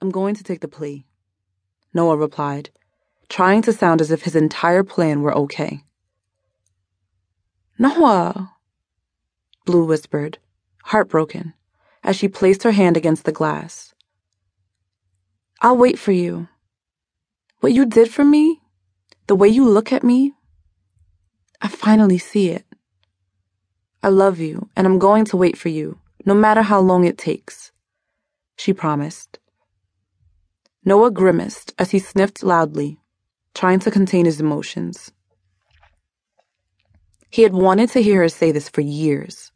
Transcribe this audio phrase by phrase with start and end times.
[0.00, 1.06] I'm going to take the plea,
[1.92, 2.70] Noah replied,
[3.28, 5.84] trying to sound as if his entire plan were okay.
[7.78, 8.54] Noah,
[9.66, 10.38] Bleu whispered,
[10.84, 11.54] heartbroken,
[12.02, 13.94] as she placed her hand against the glass.
[15.60, 16.48] I'll wait for you.
[17.60, 18.60] What you did for me,
[19.26, 20.32] the way you look at me,
[21.60, 22.64] I finally see it.
[24.02, 27.18] I love you, and I'm going to wait for you, no matter how long it
[27.18, 27.70] takes,
[28.56, 29.39] she promised.
[30.84, 32.98] Noah grimaced as he sniffed loudly,
[33.54, 35.12] trying to contain his emotions.
[37.30, 39.52] He had wanted to hear her say this for years.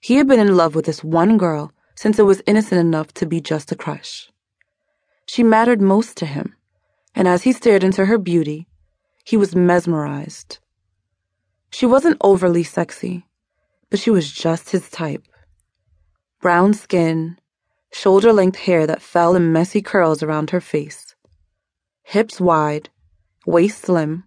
[0.00, 3.26] He had been in love with this one girl since it was innocent enough to
[3.26, 4.30] be just a crush.
[5.26, 6.54] She mattered most to him,
[7.14, 8.68] and as he stared into her beauty,
[9.24, 10.58] he was mesmerized.
[11.70, 13.26] She wasn't overly sexy,
[13.90, 15.26] but she was just his type.
[16.40, 17.38] Brown skin,
[17.92, 21.14] shoulder length hair that fell in messy curls around her face,
[22.02, 22.88] hips wide,
[23.46, 24.24] waist slim,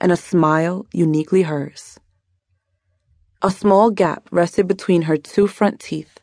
[0.00, 1.98] and a smile uniquely hers.
[3.42, 6.20] A small gap rested between her two front teeth,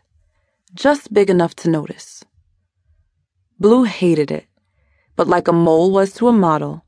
[0.74, 2.24] just big enough to notice.
[3.60, 4.46] Bleu hated it,
[5.16, 6.86] but like a mole was to a model,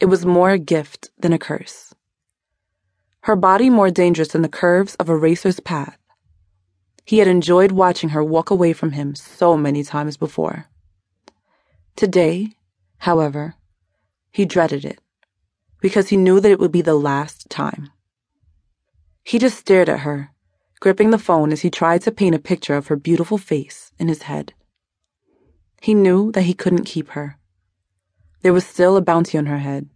[0.00, 1.94] it was more a gift than a curse.
[3.22, 5.98] Her body more dangerous than the curves of a racer's path.
[7.04, 10.66] He had enjoyed watching her walk away from him so many times before.
[11.96, 12.52] Today,
[12.98, 13.54] however,
[14.30, 14.98] he dreaded it
[15.80, 17.90] because he knew that it would be the last time.
[19.22, 20.30] He just stared at her,
[20.80, 24.08] gripping the phone as he tried to paint a picture of her beautiful face in
[24.08, 24.54] his head.
[25.82, 27.38] He knew that he couldn't keep her.
[28.40, 29.88] There was still a bounty on her head.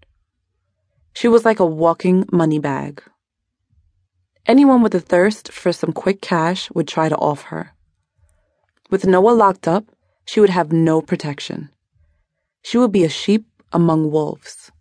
[1.15, 3.03] She was like a walking money bag.
[4.48, 7.74] Anyone with a thirst for some quick cash would try to off her.
[8.88, 9.84] With Noah locked up,
[10.24, 11.68] she would have no protection.
[12.62, 14.72] She would be a sheep among wolves.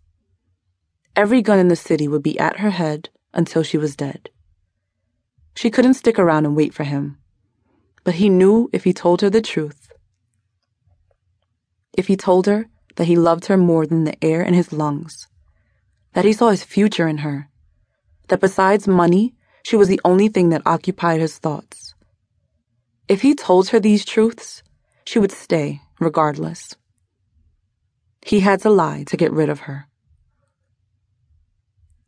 [1.14, 4.30] Every gun in the city would be at her head until she was dead.
[5.54, 7.18] She couldn't stick around and wait for him,
[8.04, 9.92] but he knew if he told her the truth.
[11.92, 15.26] If he told her that he loved her more than the air in his lungs,
[16.14, 17.50] that he saw his future in her,
[18.28, 19.34] that besides money,
[19.68, 21.94] she was the only thing that occupied his thoughts.
[23.06, 24.62] If he told her these truths,
[25.04, 26.74] she would stay regardless.
[28.22, 29.86] He had to lie to get rid of her.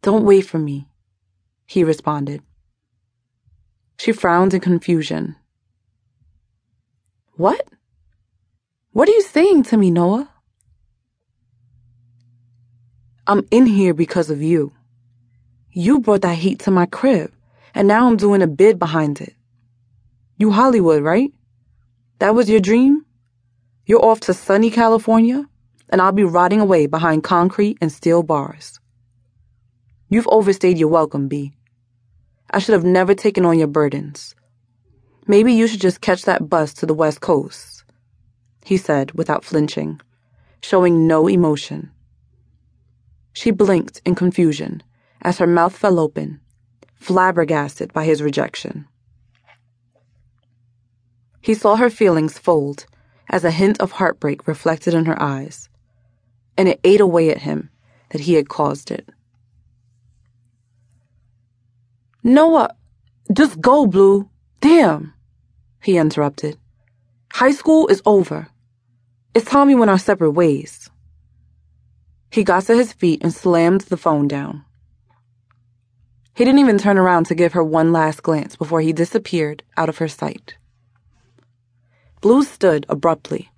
[0.00, 0.88] Don't wait for me,
[1.66, 2.40] he responded.
[3.98, 5.36] She frowned in confusion.
[7.34, 7.68] What?
[8.92, 10.30] What are you saying to me, Noah?
[13.26, 14.72] I'm in here because of you.
[15.72, 17.30] You brought that heat to my crib
[17.74, 19.34] and now I'm doing a bid behind it.
[20.36, 21.32] You Hollywood, right?
[22.18, 23.04] That was your dream?
[23.86, 25.46] You're off to sunny California,
[25.88, 28.80] and I'll be rotting away behind concrete and steel bars.
[30.08, 31.52] You've overstayed your welcome, B.
[32.50, 34.34] I should have never taken on your burdens.
[35.26, 37.84] Maybe you should just catch that bus to the West Coast,
[38.64, 40.00] he said without flinching,
[40.62, 41.90] showing no emotion.
[43.32, 44.82] She blinked in confusion
[45.22, 46.40] as her mouth fell open
[47.00, 48.86] flabbergasted by his rejection.
[51.40, 52.86] He saw her feelings fold
[53.30, 55.68] as a hint of heartbreak reflected in her eyes,
[56.56, 57.70] and it ate away at him
[58.10, 59.08] that he had caused it.
[62.22, 62.76] Noah,
[63.32, 64.28] just go, Bleu.
[64.60, 65.14] Damn,
[65.82, 66.58] he interrupted.
[67.32, 68.48] High school is over.
[69.34, 70.90] It's time we went our separate ways.
[72.30, 74.64] He got to his feet and slammed the phone down.
[76.40, 79.90] He didn't even turn around to give her one last glance before he disappeared out
[79.90, 80.56] of her sight.
[82.22, 83.50] Bleu stood abruptly,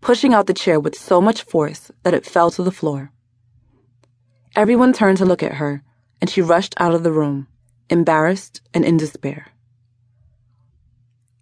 [0.00, 3.10] pushing out the chair with so much force that it fell to the floor.
[4.54, 5.82] Everyone turned to look at her,
[6.20, 7.48] and she rushed out of the room,
[7.90, 9.48] embarrassed and in despair.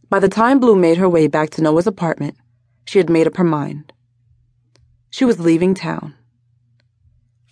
[0.08, 2.38] By the time Bleu made her way back to Noah's apartment,
[2.86, 3.92] she had made up her mind.
[5.10, 6.14] She was leaving town.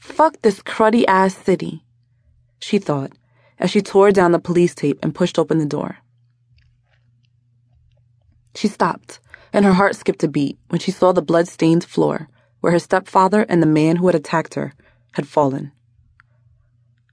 [0.01, 1.85] Fuck this cruddy ass city,
[2.59, 3.13] she thought
[3.59, 5.99] as she tore down the police tape and pushed open the door.
[8.55, 9.21] She stopped,
[9.53, 12.29] and her heart skipped a beat when she saw the blood-stained floor
[12.65, 14.73] where her stepfather and the man who had attacked her
[15.13, 15.71] had fallen.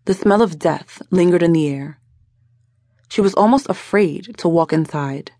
[0.05, 1.99] The smell of death lingered in the air.
[3.09, 5.31] She was almost afraid to walk inside.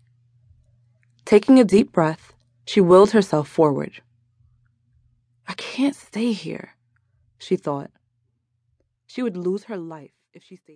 [1.24, 2.34] Taking a deep breath,
[2.66, 4.02] she willed herself forward.
[5.48, 6.76] I can't stay here,
[7.38, 7.90] she thought.
[9.06, 10.70] She would lose her life if she stayed.